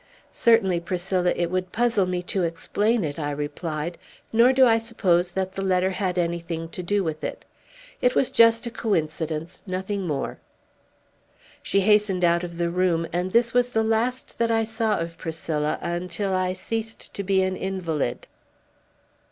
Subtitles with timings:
[0.33, 3.99] "Certainly, Priscilla, it would puzzle me to explain it," I replied;
[4.33, 7.45] "nor do I suppose that the letter had anything to do with it.
[8.01, 10.39] It was just a coincidence, nothing more."
[11.61, 15.19] She hastened out of the room, and this was the last that I saw of
[15.19, 18.25] Priscilla until I ceased to be an invalid.